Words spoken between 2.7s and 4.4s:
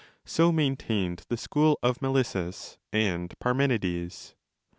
and Parmenides.